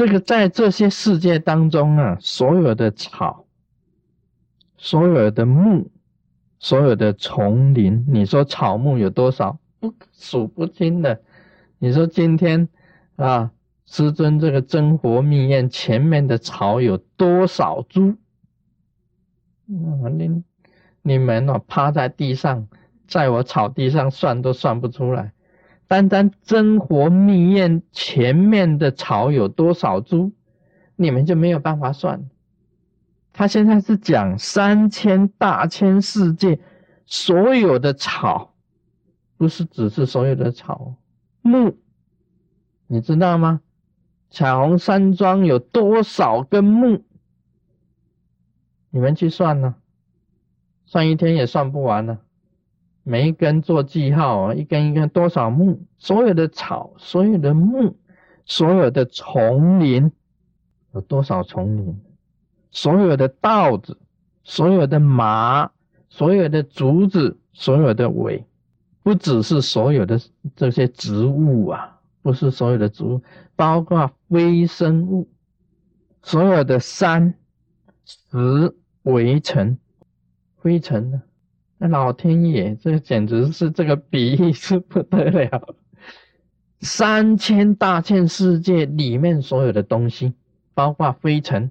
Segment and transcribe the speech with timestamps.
[0.00, 3.44] 这个在这些世界当中啊，所有的草，
[4.78, 5.90] 所有的木，
[6.58, 9.58] 所有的丛林，你说草木有多少？
[9.78, 11.20] 不数不清的。
[11.78, 12.70] 你说今天
[13.16, 13.52] 啊，
[13.84, 18.16] 师尊这个真佛密院前面的草有多少株？
[19.66, 20.42] 你
[21.02, 22.68] 你们哦，趴在地上，
[23.06, 25.34] 在我草地上算都算不出来。
[25.90, 30.30] 单单真活密院前面的草有多少株，
[30.94, 32.30] 你们就没有办法算。
[33.32, 36.60] 他现在是讲三千大千世界
[37.06, 38.54] 所有的草，
[39.36, 40.94] 不是只是所有的草
[41.42, 41.74] 木，
[42.86, 43.60] 你知道吗？
[44.30, 47.02] 彩虹山庄有多少根木？
[48.90, 49.74] 你们去算呢，
[50.86, 52.20] 算一天也算不完呢。
[53.02, 55.78] 每一根做记号啊，一根一根多少木？
[55.98, 57.94] 所有的草，所有的木，
[58.44, 60.12] 所有的丛林，
[60.92, 62.00] 有多少丛林？
[62.70, 63.98] 所有的稻子，
[64.44, 65.70] 所有的麻，
[66.08, 68.44] 所有的竹子，所有的苇，
[69.02, 70.20] 不只是所有的
[70.54, 73.22] 这些植物啊，不是所有的植物，
[73.56, 75.28] 包括微生物，
[76.22, 77.34] 所有的山
[78.04, 79.78] 石围城，
[80.56, 81.22] 灰尘呢？
[81.82, 85.74] 那老天爷，这简直是这个比喻是不得了。
[86.82, 90.34] 三千大千世界里面所有的东西，
[90.74, 91.70] 包括灰尘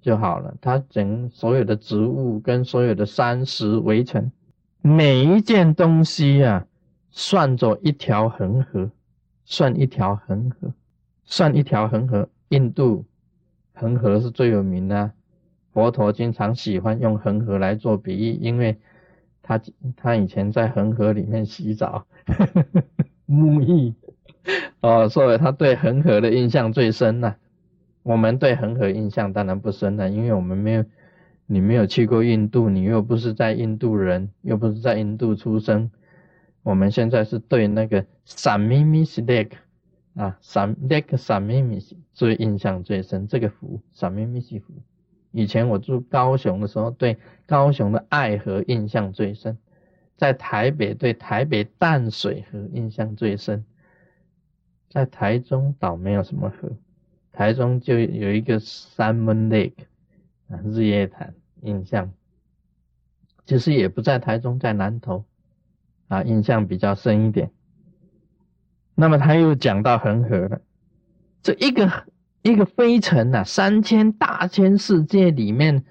[0.00, 0.54] 就好了。
[0.60, 4.30] 它整所有的植物跟所有的山石围成，
[4.82, 6.64] 每一件东西啊，
[7.10, 8.88] 算作一条恒河，
[9.44, 10.72] 算一条恒河，
[11.24, 12.28] 算一条恒河。
[12.50, 13.04] 印度
[13.74, 15.10] 恒河是最有名的，
[15.72, 18.78] 佛陀经常喜欢用恒河来做比喻，因为。
[19.50, 19.60] 他
[19.96, 22.06] 他以前在恒河里面洗澡，
[23.26, 23.92] 沐浴，
[24.80, 27.34] 哦，所以他对恒河的印象最深呐。
[28.04, 30.84] 我们对恒河印象当然不深了，因为我们没有，
[31.46, 35.90] 你没有去过印度，你又不是在印度人，又不是在印度出生。
[36.62, 39.54] 我们现在是对那个闪咪咪西 lake
[40.14, 41.80] 啊，闪 lake 闪咪咪
[42.12, 44.74] 最印象最深，这个湖闪咪咪西湖。
[45.32, 49.54] 以前我住高雄的时候，对高雄的爱河印象最深；
[50.16, 53.62] 在台北对台北淡水河印象最深；
[54.88, 56.70] 在台中岛没有什么河，
[57.32, 59.84] 台中就有一个 Salmon Lake
[60.48, 62.12] 啊，日月潭印象，
[63.46, 65.24] 其实也不在台中，在南投
[66.08, 67.52] 啊，印象比较深一点。
[68.96, 70.60] 那么他又讲到恒河了，
[71.42, 71.88] 这一个。
[72.42, 75.84] 一个飞尘呐，三千大千世界里面，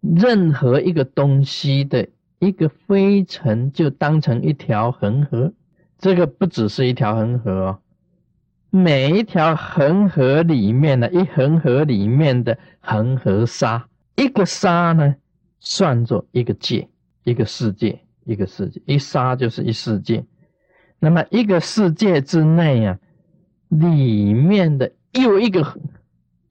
[0.00, 5.52] 任何一个东西的一个飞尘，就当成一条恒河。
[5.98, 7.78] 这个不只是一条恒河哦，
[8.70, 15.16] 每一条恒河里面的一恒河里面的恒河沙，一个沙呢，
[15.58, 16.88] 算作一个界，
[17.24, 20.24] 一个世界，一个世界，一沙就是一世界。
[21.00, 22.96] 那么一个世界之内啊，
[23.68, 24.92] 里面的。
[25.12, 25.78] 又一个，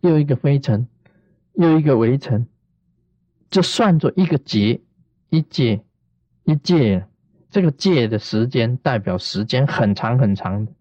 [0.02, 0.88] 又一个飞尘，
[1.54, 2.48] 又一个围尘，
[3.50, 4.82] 就算作一个劫，
[5.30, 5.84] 一劫，
[6.44, 7.06] 一界。
[7.50, 10.72] 这个界的时间代表时间很长很长的，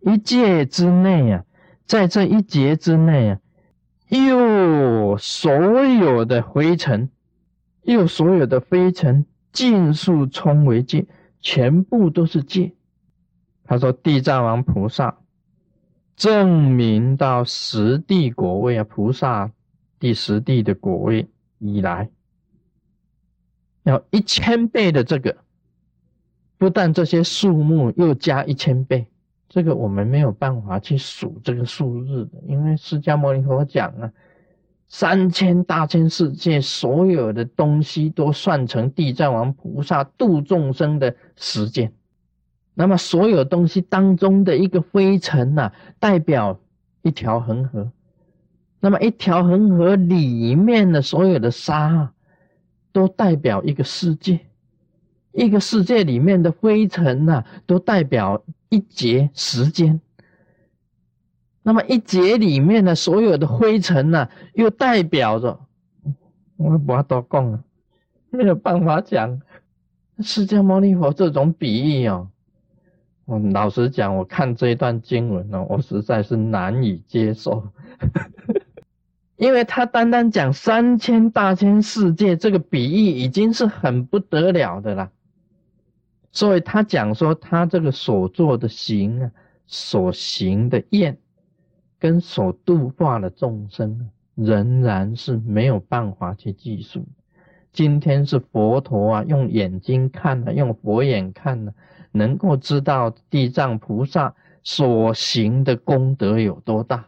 [0.00, 1.44] 一界之内啊，
[1.86, 3.40] 在这一劫之内啊，
[4.08, 7.08] 又所有的灰尘，
[7.84, 11.06] 又所有的灰尘，尽数冲为界，
[11.40, 12.74] 全部都是界。
[13.64, 15.20] 他说：“地藏王菩萨。”
[16.20, 19.50] 证明到十地果位啊，菩萨
[19.98, 21.26] 第十地的果位
[21.58, 22.10] 以来，
[23.84, 25.34] 要一千倍的这个，
[26.58, 29.06] 不但这些数目又加一千倍，
[29.48, 34.12] 这个我们没有办法去数这个数日的，因为释迦牟尼佛讲啊，
[34.88, 41.90] 三千大千世界所有的东西都算成地藏王菩萨度众生的时间。
[42.80, 46.58] 那么所有东西当中的一个灰尘呐，代表
[47.02, 47.92] 一条恒河。
[48.80, 52.14] 那么一条恒河里面的所有的沙，
[52.90, 54.40] 都代表一个世界。
[55.32, 60.00] 一个世界里面的灰尘呐，都代表一节时间。
[61.62, 65.60] 那么一节里面的所有的灰尘呐，又代表着……
[66.56, 67.62] 我不要多讲了，
[68.30, 69.42] 没有办法讲。
[70.20, 72.30] 释迦牟尼佛这种比喻哦。
[73.30, 77.62] 我老实讲，我看这一段经文呢，我实在是难以接受，
[79.38, 85.12] 因为他单单讲三千大千世界这个比喻已经是很不得了的了，
[86.32, 89.30] 所以他讲说他这个所做的行啊，
[89.64, 91.16] 所行的愿，
[92.00, 97.06] 跟所度化的众生，仍然是没有办法去计数。
[97.72, 101.72] 今天是佛陀啊，用眼睛看的，用佛眼看的，
[102.12, 107.06] 能够知道地藏菩萨所行的功德有多大。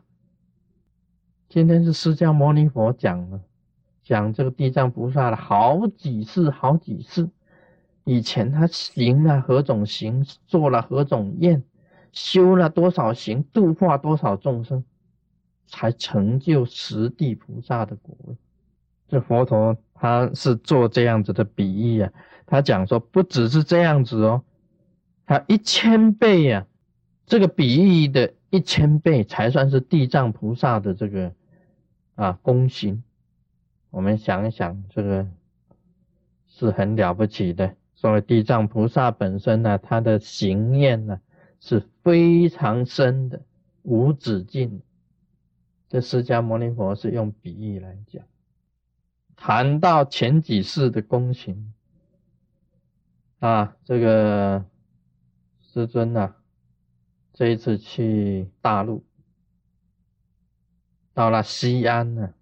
[1.49, 3.41] 今天是释迦牟尼佛讲了，
[4.03, 7.29] 讲这个地藏菩萨的好几次，好几次。
[8.05, 11.62] 以前他行了何种行，做了何种愿。
[12.12, 14.85] 修了多少行，度化多少众生，
[15.67, 18.37] 才成就十地菩萨的果位。
[19.09, 22.12] 这佛陀他是做这样子的比喻啊，
[22.44, 24.43] 他讲说不只是这样子哦，
[25.25, 26.66] 他一千倍呀，
[27.25, 31.32] 这个比喻的一千倍才算是地藏菩萨的这个
[32.16, 33.04] 啊功行。
[33.90, 35.26] 我们想一想，这个
[36.49, 37.72] 是很了不起的。
[37.94, 41.20] 所谓地藏菩萨本身呢，他的行念呢。
[41.64, 43.40] 是非常深的，
[43.82, 44.82] 无止境。
[45.88, 48.25] 这释迦牟尼佛是用比喻来讲，
[49.44, 51.74] 谈到前几世的功行
[53.40, 54.64] 啊，这个
[55.60, 56.32] 师尊呐，
[57.32, 59.04] 这一次去大陆，
[61.12, 62.32] 到了西安呢，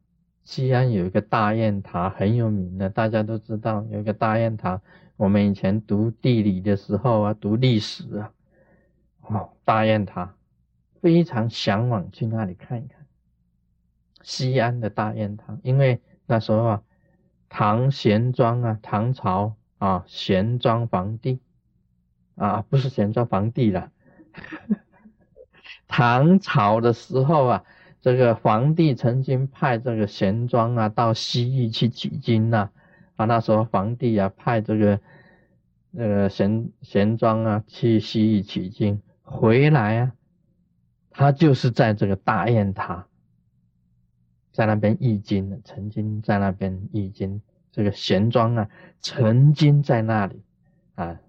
[0.43, 4.82] 西安有一个大雁塔很有名的，大家都知道有一个大雁塔。
[5.17, 8.35] 我们以前读地理的时候啊，读历史啊。
[9.23, 10.35] 哦，大雁塔，
[11.00, 13.06] 非常向往去那里看一看。
[14.20, 16.82] 西安的大雁塔，因为那时候啊，
[17.50, 21.41] 唐玄奘啊，唐朝啊，玄奘皇帝。
[22.37, 23.91] 啊，不是玄奘皇帝了，
[25.87, 27.64] 唐朝的时候啊，
[28.00, 32.70] 这个皇帝曾经派这个玄奘啊到西域去取经呐，
[33.17, 34.99] 啊，那时候皇帝啊派这个
[35.91, 39.02] 那个玄玄奘啊去西域取经。
[39.23, 40.12] 回来啊，
[41.11, 43.06] 他就是在这个大雁塔，
[44.52, 47.41] 在那边译经，曾经在那边译经。
[47.73, 48.69] 这个玄奘啊，
[49.00, 50.43] 曾经在那里
[50.97, 51.20] 啊，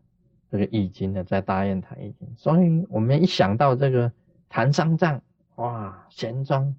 [0.49, 2.27] 这个译经的，在大雁塔译经。
[2.35, 4.11] 所以我们一想到这个
[4.49, 5.21] 唐三藏，
[5.57, 6.73] 哇，玄奘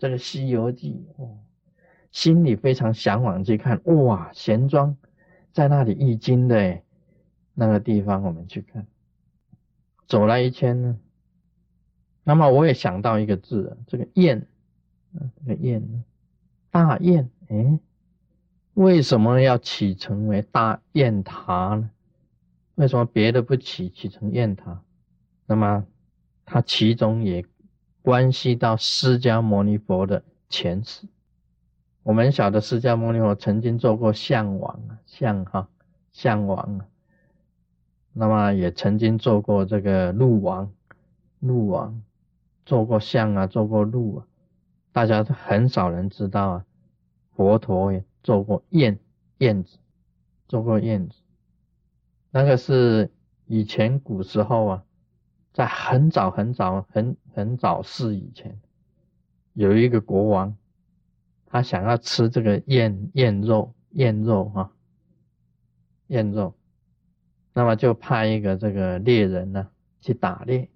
[0.00, 1.38] 这个《西游记》，哦，
[2.10, 3.80] 心里非常向往去看。
[3.84, 4.96] 哇，玄奘
[5.52, 6.80] 在那里译经的，
[7.54, 8.84] 那个地方我们去看。
[10.08, 10.98] 走了一圈呢，
[12.24, 14.48] 那么我也想到一个字，这个雁
[15.14, 16.04] 这个雁，
[16.70, 17.78] 大雁，哎，
[18.74, 21.90] 为什么要起成为大雁塔呢？
[22.74, 24.82] 为什么别的不起，起成雁塔？
[25.46, 25.86] 那么
[26.44, 27.44] 它其中也
[28.02, 31.06] 关系到释迦牟尼佛的前世。
[32.02, 35.68] 我们晓得释迦牟尼佛曾经做过象王啊，象哈，
[36.12, 36.86] 象王啊。
[38.12, 40.70] 那么也曾经做过这个鹿王，
[41.40, 42.02] 鹿王
[42.66, 44.26] 做过象啊，做过鹿啊，
[44.94, 46.64] 大家都很少人知道啊。
[47.32, 49.00] 佛陀也做过燕
[49.38, 49.76] 燕子，
[50.46, 51.20] 做过燕子，
[52.30, 53.10] 那个是
[53.46, 54.84] 以前古时候啊，
[55.52, 58.60] 在很早很早很很早世以前，
[59.52, 60.56] 有一个国王，
[61.46, 64.70] 他想要吃这个燕燕肉，燕肉啊，
[66.06, 66.54] 燕肉。
[67.52, 69.68] 那么就派一个这个猎人呢
[70.00, 70.70] 去打猎，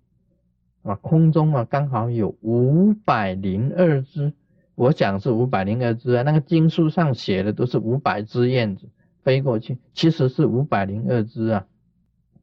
[0.82, 4.32] 啊，空中啊刚好有五百零二只，
[4.74, 8.88] 我讲是五百零二只啊，那个经书上写的都是五百只燕子
[9.22, 11.66] 飞过去，其实是五百零二只啊，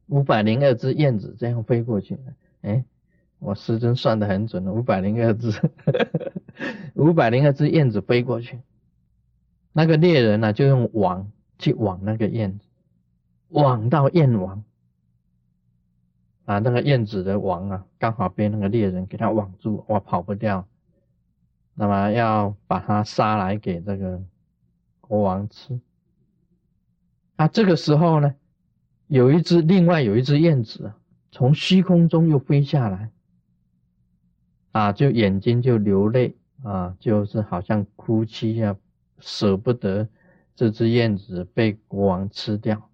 [0.06, 2.18] 五百零二只燕子这样飞过去，
[2.62, 2.84] 哎，
[3.38, 5.50] 我时针算得很准了，五百零二只，
[6.94, 8.60] 五百零二只燕子飞过去，
[9.72, 12.66] 那个猎人呢就用网去网那个燕子。
[13.48, 14.64] 网到燕王
[16.46, 20.66] 啊，那个燕子的王啊，刚好被那个猎人给他网住，哇，跑不掉。
[21.74, 24.22] 那么要把它杀来给这个
[25.00, 25.78] 国王吃。
[27.34, 28.34] 啊，这个时候呢，
[29.08, 30.92] 有一只另外有一只燕子
[31.30, 33.10] 从虚空中又飞下来，
[34.72, 38.76] 啊，就眼睛就流泪啊，就是好像哭泣啊，
[39.18, 40.08] 舍不得
[40.54, 42.88] 这只燕子被国王吃掉。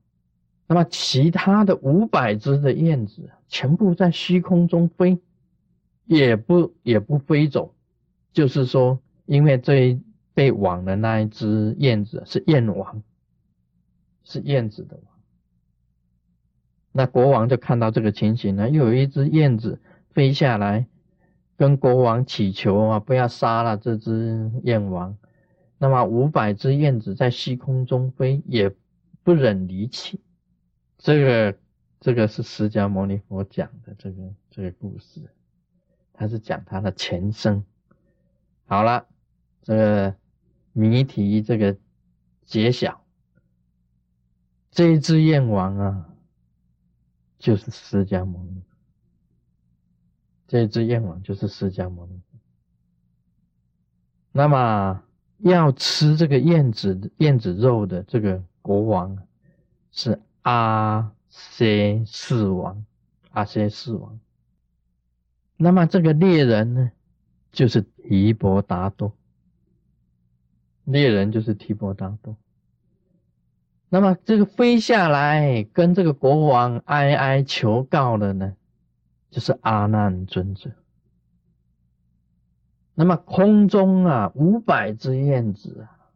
[0.66, 5.19] 那么其他的五百只的燕子全部在虚空中飞，
[6.07, 7.75] 也不也不飞走，
[8.33, 10.00] 就是说，因为这
[10.35, 13.02] 被网的那一只燕子是燕王，
[14.25, 15.04] 是燕子的王。
[16.92, 20.87] 那国王就看到这个情形呢，又有一只燕子飞下来，
[21.57, 25.16] 跟国王祈求啊，不要杀了这只燕王。
[25.78, 28.75] 那么五百只燕子在虚空中飞，也
[29.23, 30.21] 不忍离弃。
[31.02, 31.59] 这个
[31.99, 35.21] 这个是释迦牟尼佛讲的这个这个故事，
[36.12, 37.64] 他是讲他的前生
[38.66, 39.09] 好了，
[39.62, 40.16] 这个
[40.73, 41.76] 谜题这个
[42.44, 43.04] 揭晓，
[44.71, 46.14] 这一只燕王啊，
[47.37, 48.62] 就是释迦牟尼。
[50.47, 52.23] 这一只燕王就是释迦牟尼。
[54.30, 55.02] 那么
[55.38, 59.18] 要吃这个燕子燕子肉的这个国王
[59.90, 62.84] 是阿塞世王，
[63.30, 64.20] 阿塞世王。
[65.56, 66.92] 那么这个猎人呢？
[67.52, 69.14] 就是提婆达多，
[70.84, 72.34] 猎人就是提婆达多。
[73.90, 78.56] 那么这个飞下来跟这个国王哀哀求告的呢，
[79.30, 80.70] 就是阿难尊者。
[82.94, 86.08] 那么空中啊，五百只燕子啊，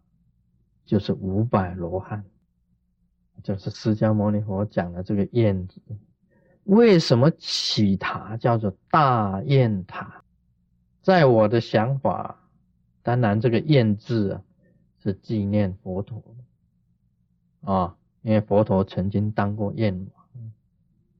[0.87, 2.25] 就是五百罗汉，
[3.43, 5.81] 就是释迦牟尼佛讲的这个燕子。
[6.64, 10.23] 为什么起塔叫做大雁塔？
[11.00, 12.49] 在我的想法，
[13.05, 14.43] 当然这个燕字啊，
[15.00, 16.21] 是纪念佛陀
[17.61, 20.52] 啊，因为佛陀曾经当过燕王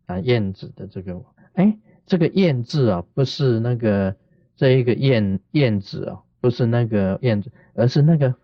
[0.06, 4.16] 啊，燕子的这个，哎，这个燕字啊，不是那个
[4.56, 8.35] 这一个燕燕子啊，不是那个燕子，而是那个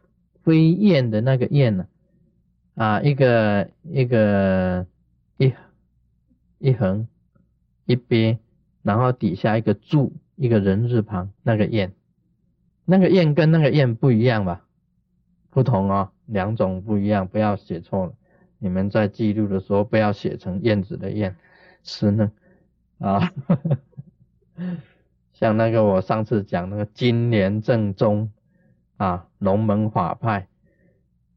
[0.45, 1.89] 飞燕的那个燕呢，
[2.75, 4.87] 啊一个一个
[5.37, 5.53] 一
[6.59, 7.07] 一横
[7.87, 8.39] 一边，
[8.83, 10.13] 然后底下一个柱。
[10.35, 11.93] 一个人字旁，那个燕，
[12.85, 14.67] 那个燕跟那个燕不一样吧？
[15.51, 18.15] 不同哦，两种不一样，不要写错了。
[18.59, 21.37] 你们在记录的时候不要写成燕子的燕，
[21.85, 22.33] 是呢
[22.99, 23.33] 啊。
[25.35, 28.33] 像那个我上次讲那个金莲正宗
[28.97, 30.49] 啊，龙门法派，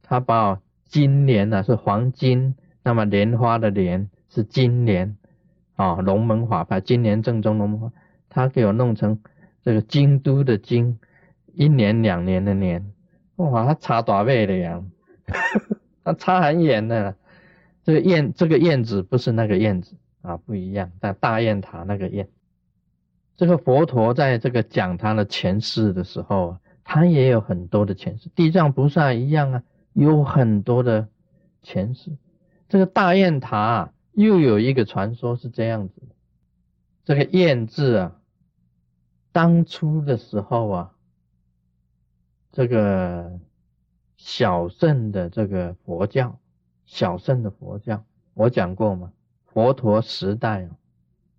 [0.02, 5.18] 他把金莲呢是黄金，那么莲花的莲是金莲
[5.76, 7.92] 啊，龙门法派金莲正宗龙门法。
[8.30, 9.20] 他给我弄成
[9.64, 11.00] 这个京都的京，
[11.54, 12.92] 一年两年的年，
[13.38, 14.82] 哇，他差多倍的呀，
[16.04, 17.16] 他差很远的。
[17.84, 20.92] 这个燕，这个燕子不是那个燕子啊，不一样。
[21.00, 22.28] 但大雁塔那个燕，
[23.38, 28.30] 这个佛陀在这个讲他的前世的时候，他也有很多的前世。
[28.36, 29.64] 地藏菩萨一样啊，
[29.96, 31.08] 有很多的
[31.64, 32.16] 前世。
[32.68, 36.16] 这个大雁塔又有一个传说是这样子的，
[37.06, 38.20] 这个雁字啊。
[39.32, 40.96] 当初的时候啊，
[42.52, 43.40] 这个
[44.18, 46.40] 小圣的这个佛教，
[46.86, 49.12] 小圣的佛教，我讲过吗？
[49.46, 50.78] 佛陀时代啊，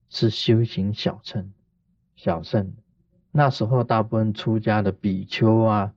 [0.08, 1.52] 是修行小乘，
[2.14, 2.74] 小圣。
[3.32, 5.94] 那时候大部分出家的比丘啊，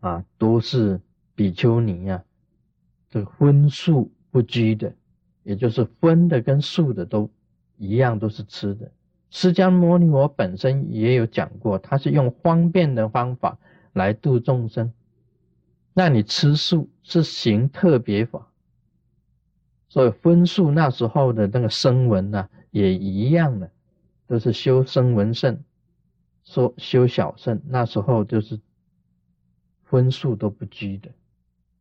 [0.00, 1.00] 啊，都是
[1.40, 2.22] 比丘尼啊，
[3.08, 4.94] 这个荤素不拘的，
[5.42, 7.30] 也就是荤的跟素的都
[7.78, 8.92] 一样，都是吃的。
[9.30, 13.58] 释迦牟尼佛本身也有讲过，他是用方便的方法
[13.94, 14.92] 来度众生。
[15.94, 18.52] 那你吃素是行特别法，
[19.88, 23.70] 所以分数那时候的那个声闻呢，也一样的，
[24.26, 25.58] 都是修声闻圣，
[26.44, 27.62] 说修小圣。
[27.66, 28.60] 那时候就是
[29.84, 31.10] 分数都不拘的。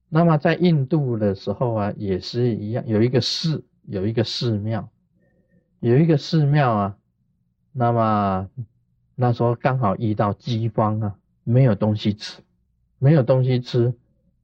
[0.10, 4.89] 那么在印度的时候啊，也是一样，有一个寺，有一个寺庙，
[5.80, 6.98] 有一个寺庙啊。
[7.72, 8.50] 那么
[9.13, 12.42] 那时候刚好遇到饥荒啊，没有东西吃，
[12.98, 13.94] 没有东西吃，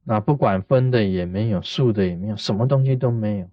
[0.04, 3.50] 那不管分的也没有，素的也没有，什么东西都没有。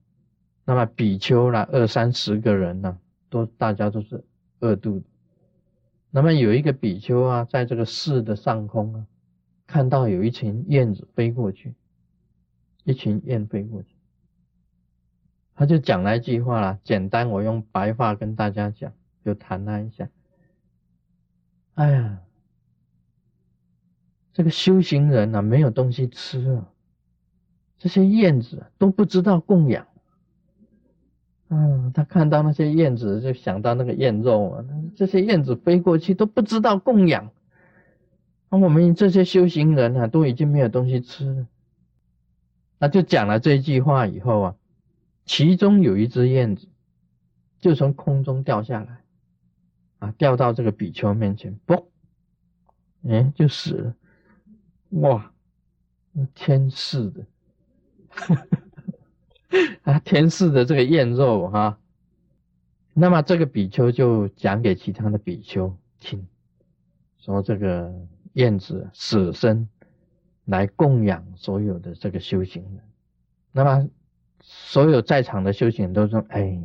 [0.64, 2.98] 那么比丘啦，二三十个人呢，
[3.30, 4.22] 都大家都是
[4.60, 5.06] 饿肚子。
[6.10, 9.06] 那么有一个比丘啊，在这个寺的上空啊，
[9.66, 11.74] 看到有一群燕子飞过去，
[12.84, 13.88] 一群燕飞过去，
[15.54, 18.92] 他就讲了一句话啦，简单，我用白话跟大家讲。
[19.24, 20.08] 就谈他一下，
[21.74, 22.18] 哎呀，
[24.32, 26.68] 这个修行人呐，没有东西吃啊，
[27.78, 29.86] 这些燕子都不知道供养。
[31.50, 34.64] 嗯，他看到那些燕子，就想到那个燕肉啊，
[34.96, 37.30] 这些燕子飞过去都不知道供养。
[38.50, 41.46] 那我们这些修行人啊，都已经没有东西吃了。
[42.82, 44.56] 那就讲了这句话以后啊，
[45.24, 46.66] 其中有一只燕子
[47.60, 48.98] 就从空中掉下来。
[50.00, 51.84] 啊，掉到这个比丘面前，嘣，
[53.08, 53.94] 哎，就死了。
[54.90, 55.32] 哇，
[56.34, 57.24] 天赐的，
[59.84, 61.78] 啊，天赐的这个燕肉哈。
[62.94, 66.26] 那么这个比丘就讲给其他的比丘听，
[67.18, 67.94] 说这个
[68.32, 69.68] 燕子舍身
[70.44, 72.80] 来供养所有的这个修行人。
[73.52, 73.88] 那么
[74.40, 76.62] 所有在场的修行人都说，哎，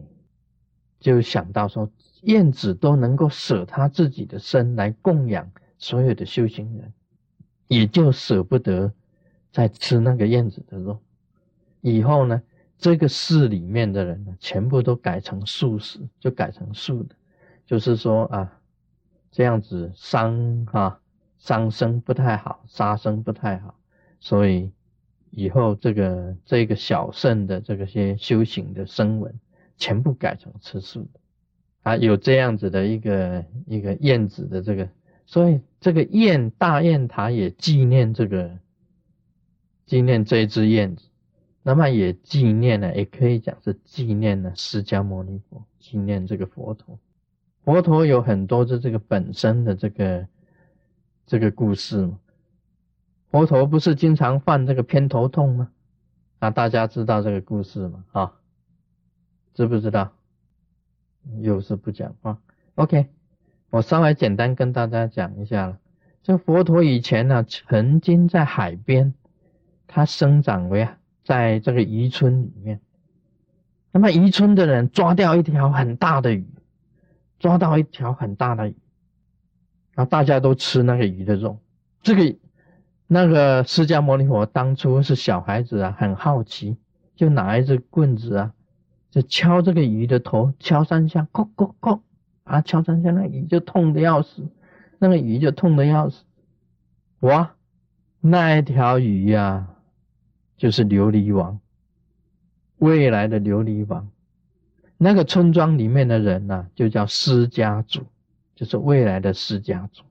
[1.00, 1.92] 就想到说。
[2.24, 6.92] 燕子都能够舍他自己的身来供养所有的修行人，
[7.68, 8.92] 也就舍不得
[9.52, 11.00] 再吃那个燕子的肉。
[11.80, 12.42] 以后呢，
[12.80, 17.16] 这个寺里面的人呢，全部都改成素食，就改成素的，
[17.68, 18.60] 就是说啊，
[19.30, 21.00] 这样子伤啊
[21.40, 23.80] 伤生不太好，杀生不太好，
[24.20, 24.72] 所以
[25.32, 29.40] 以后这个这个小圣的这个些修行的声闻，
[29.78, 31.20] 全部改成吃素的。
[31.84, 34.90] 啊，有这样子的一个一个燕子的这个，
[35.26, 38.58] 所以这个燕大雁塔也纪念这个
[39.86, 41.06] 纪念这一只燕子，
[41.64, 47.00] 那么也纪念了，也可以讲是纪念了释迦牟尼佛，纪念这个佛陀。
[47.64, 50.28] 佛陀有很多的这个本身的这个
[51.28, 52.18] 这个故事嘛。
[53.30, 55.70] 佛陀不是经常犯这个偏头痛吗？
[56.40, 58.04] 啊，大家知道这个故事吗？
[58.14, 58.34] 啊，
[59.54, 60.14] 知不知道？
[61.42, 62.40] 又是不讲话
[62.76, 63.08] ，OK，
[63.70, 65.78] 我稍微简单跟大家讲一下了。
[66.24, 69.14] 这佛陀以前呢，曾经在海边，
[69.88, 70.88] 他生长为
[71.26, 72.80] 在这个渔村里面。
[73.92, 76.48] 那么渔村的人抓掉一条很大的鱼，
[77.40, 78.76] 抓到一条很大的鱼，
[79.98, 81.58] 然后大家都吃那个鱼的肉。
[82.04, 82.38] 这个
[83.08, 86.78] 那个释迦牟尼佛当初是小孩子啊，很好奇，
[87.16, 88.54] 就拿一只棍子啊。
[89.10, 92.02] 就敲这个鱼的头，敲三下，叩叩叩，
[92.44, 94.48] 啊，敲三下，那鱼就痛的要死，
[95.00, 96.24] 那个鱼就痛的要死。
[97.22, 97.56] 哇，
[98.22, 99.68] 那一条鱼呀，
[100.58, 101.60] 就是琉璃王，
[102.78, 104.08] 未来的琉璃王。
[105.00, 108.06] 那个村庄里面的人呢，就叫释迦族，
[108.58, 110.04] 就是未来的释迦族。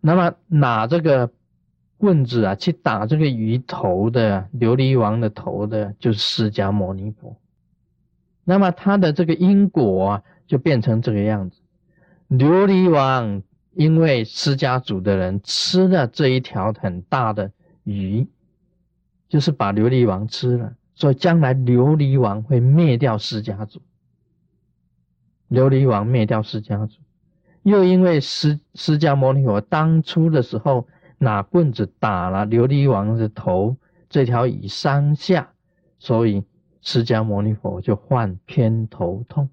[0.00, 1.30] 那么拿这个
[1.96, 7.36] 棍子啊，去打这个鱼头的琉璃王的头的，就是释迦牟尼佛。
[8.42, 11.60] 那么他的这个因果啊，就变成这个样子。
[12.28, 13.42] 琉璃王
[13.74, 17.52] 因为释迦族的人吃了这一条很大的
[17.84, 18.26] 鱼，
[19.28, 23.80] 就是把琉璃王吃了，所以将来琉璃王会灭掉释迦族。
[25.50, 26.98] 琉璃王灭掉释迦族，
[27.62, 30.86] 又因为释释迦牟尼佛当初的时候
[31.18, 33.76] 拿棍子打了琉璃王的头，
[34.08, 35.52] 这条鱼伤下，
[35.98, 36.42] 所以。
[36.82, 39.50] 释迦牟尼佛就患偏头痛，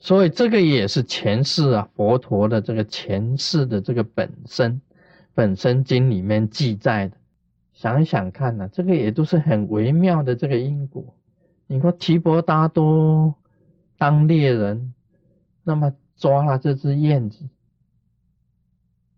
[0.00, 4.80] 所以这个也是前世啊，佛陀的这个前世的这个本身
[5.34, 7.18] 本身经里面记载的。
[7.74, 11.04] 想想看呢，这个也都是很微妙的这个因果。
[11.66, 13.34] 你说提婆达多
[13.98, 14.94] 当猎人，
[15.64, 17.48] 那么抓了这只燕子，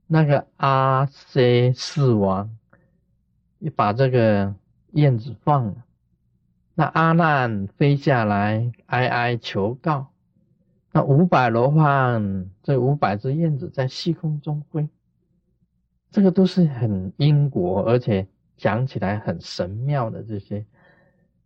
[0.06, 2.56] 那个阿塞世王
[3.58, 4.54] 也把这个
[4.92, 5.84] 燕子放了。
[6.74, 10.08] 那阿难飞下来哀哀求告，
[10.92, 14.88] 那五百罗汉这五百只燕子在虚空中飞，
[16.10, 20.64] 这个都是很因果，而且讲起来很神妙的这些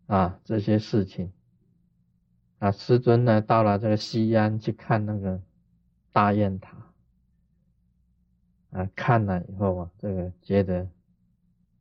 [0.06, 1.30] 啊这些事情。
[2.62, 2.70] 啊。
[2.70, 5.40] 师尊呢到了这个西安去看那个
[6.12, 6.76] 大雁塔
[8.70, 10.88] 啊，看了以后啊，这个觉得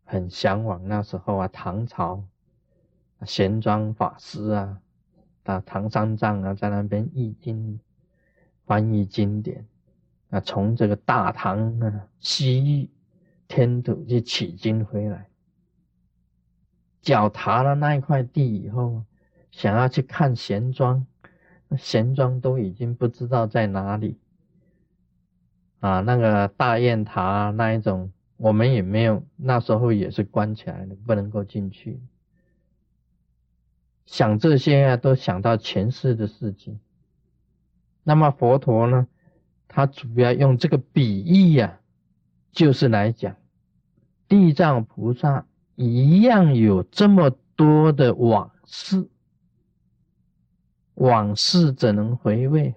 [0.03, 2.23] 很向往那时候啊唐朝。
[3.23, 4.81] 玄奘法师啊，
[5.43, 7.79] 啊，唐三藏啊，在那边译经、
[8.65, 9.67] 翻译经典
[10.31, 12.89] 啊，从这个大唐啊西域
[13.47, 15.29] 天土去取经回来，
[17.03, 19.03] 脚踏了那一块地以后，
[19.51, 21.05] 想要去看贤庄，
[21.77, 24.17] 贤庄都已经不知道在哪里
[25.79, 31.99] 啊，那个大雁塔那一种，我们也没有，那时候也是关起来的，不能够进去。
[34.05, 36.79] 想这些啊，都想到前世的事情。
[38.03, 39.07] 那么佛陀呢，
[39.67, 41.79] 他主要用这个比喻呀，
[42.51, 43.35] 就是来讲
[44.27, 49.07] 地藏菩萨一样有这么多的往事，
[51.01, 52.73] 往事怎能回味？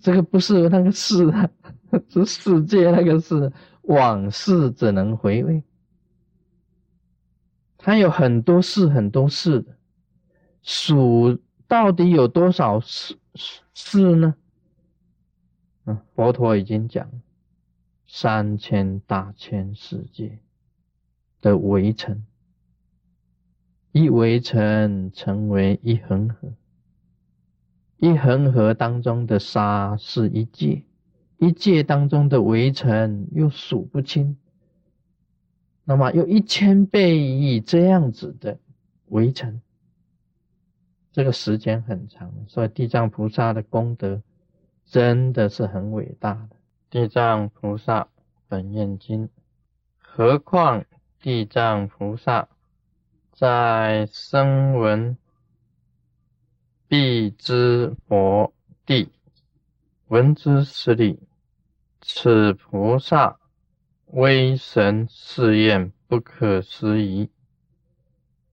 [0.00, 1.48] 这个不是那个事啊，
[2.10, 5.62] 是世界那个事，往事怎能回味？
[7.76, 9.76] 他有很多事，很多事的。
[10.62, 13.16] 数到底有多少世
[13.72, 14.34] 世呢？
[15.84, 17.08] 嗯，佛陀已经讲
[18.06, 20.40] 三千大千世界
[21.40, 22.26] 的围城，
[23.92, 26.52] 一围城成为一恒河，
[27.98, 30.82] 一恒河当中的沙是一界，
[31.36, 34.36] 一界当中的围城又数不清，
[35.84, 38.58] 那么有一千倍亿这样子的
[39.06, 39.60] 围城。
[41.10, 44.22] 这个时间很长，所以地藏菩萨的功德
[44.84, 46.50] 真的是很伟大的。
[46.90, 48.06] 地藏菩萨
[48.46, 49.28] 本愿经。
[49.98, 50.84] 何况
[51.20, 52.48] 地藏菩萨
[53.32, 55.16] 在声闻
[56.90, 58.54] 必知佛
[58.86, 59.12] 地
[60.06, 61.20] 闻之十里，
[62.00, 63.38] 此菩萨
[64.06, 67.28] 威神誓愿不可思议。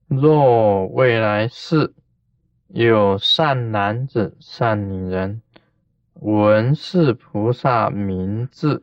[0.06, 1.94] 若未来世
[2.68, 5.40] 有善男子、善女人，
[6.12, 8.82] 闻是菩萨名字，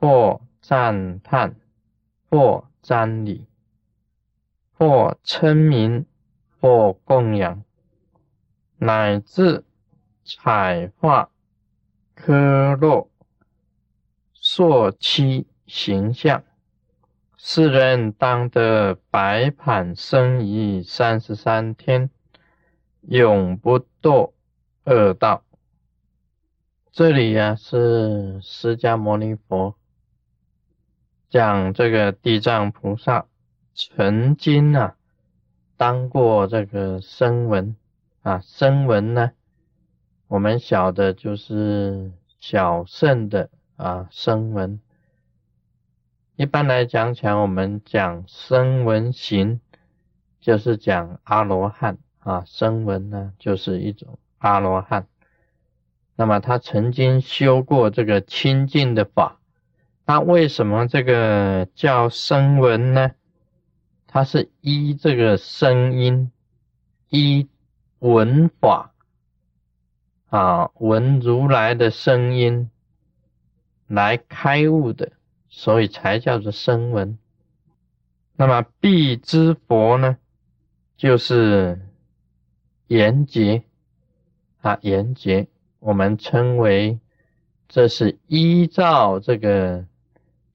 [0.00, 1.54] 或赞叹，
[2.30, 3.46] 或瞻礼，
[4.72, 6.06] 或称名，
[6.58, 7.62] 或供养，
[8.84, 9.64] 乃至
[10.22, 11.30] 彩画。
[12.14, 13.10] 科洛
[14.34, 16.44] 朔期形象，
[17.38, 22.10] 世人当得白盘生仪三十三天，
[23.00, 24.32] 永不堕
[24.84, 25.42] 恶道。
[26.92, 29.74] 这里呀是释迦牟尼佛
[31.30, 33.26] 讲这个地藏菩萨
[33.74, 34.94] 曾经啊
[35.76, 37.74] 当过这个声闻
[38.24, 39.32] 啊声闻呢。
[40.28, 42.10] 我们晓得就是
[42.40, 44.80] 小圣的啊声闻，
[46.34, 49.60] 一般来讲讲，我们讲声闻行，
[50.40, 55.06] 就是讲阿罗汉啊，声闻呢就是一种阿罗汉。
[56.16, 59.38] 那么他曾经修过这个清净的法，
[60.06, 63.10] 那为什么这个叫声闻呢？
[64.06, 66.32] 它是依这个声音，
[67.10, 67.46] 依
[68.04, 68.92] 闻法。
[70.28, 72.68] 啊，闻如来的声音
[73.86, 75.12] 来开悟的，
[75.48, 77.16] 所以才叫做声闻。
[78.34, 80.18] 那么必知佛呢，
[80.96, 81.80] 就是
[82.88, 83.62] 言劫
[84.60, 85.46] 啊，言劫，
[85.78, 86.98] 我们称为
[87.68, 89.86] 这是依照这个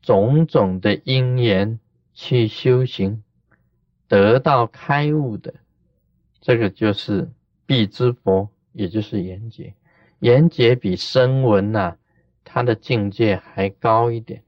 [0.01, 1.79] 种种的因缘
[2.13, 3.23] 去修行，
[4.09, 5.53] 得到开悟的，
[6.41, 7.31] 这个就是
[7.69, 8.49] 必之佛。
[8.71, 9.73] 也就是言劫，
[10.19, 11.95] 言劫比声闻呐，
[12.45, 14.43] 它的境界还高一点。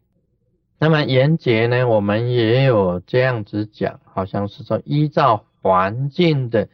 [0.78, 6.70] 那么言劫呢，我们也有这样子讲，好像是说依照环境的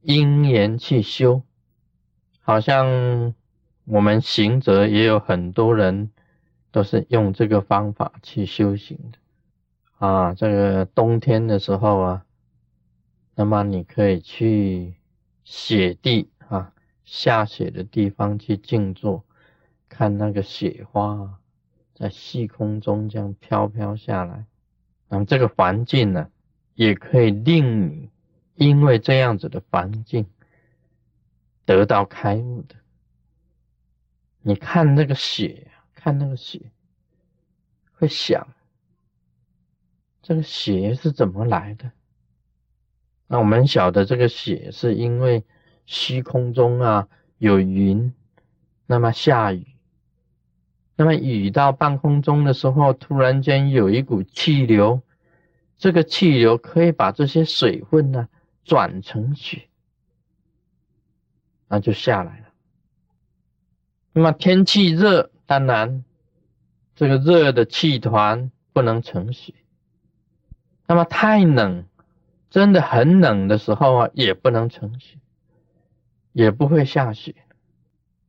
[0.00, 1.42] 因缘去修，
[2.40, 3.34] 好像
[3.84, 6.10] 我们行者也有很多人
[6.72, 10.34] 都是用这个方法去修行的啊。
[10.34, 12.24] 这个冬天的时候啊，
[13.34, 14.94] 那么你可以去
[15.50, 16.74] 雪地啊。
[17.04, 19.24] 下雪的地方去静坐，
[19.88, 21.40] 看那个雪花
[21.94, 24.44] 在细空中这样飘飘下来，
[25.08, 26.30] 那么这个环境呢，
[26.74, 28.10] 也可以令你
[28.56, 30.26] 因为这样子的环境
[31.64, 32.74] 得到开悟的。
[34.42, 36.70] 你看那个雪，看那个雪，
[37.94, 38.46] 会想
[40.20, 41.90] 这个雪是怎么来的？
[43.28, 45.44] 那我们晓得这个雪是因为。
[45.90, 48.12] 虚空中啊有云，
[48.84, 49.68] 那么下雨，
[50.96, 55.00] 那么雨到半空中的时候，突然间有一股气流，
[55.78, 58.28] 这个气流可以把这些水分呢
[58.64, 59.68] 转成雪，
[61.68, 62.48] 那就下来了。
[64.12, 66.04] 那么天气热，当然
[66.94, 69.54] 这个热的气团不能成雪，
[70.86, 71.86] 那么太冷，
[72.50, 75.16] 真的很冷的时候啊，也不能成雪。
[76.32, 77.34] 也不会下雪。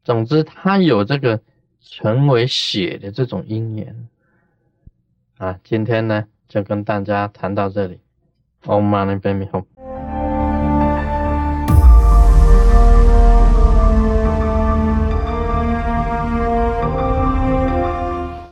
[0.04, 1.42] 总之，它有这个
[1.80, 4.10] 成为雪的这种因缘
[5.38, 5.60] 啊。
[5.64, 8.00] 今天呢，就跟大家谈到这里。
[8.64, 9.66] Om Mani Padme Hum。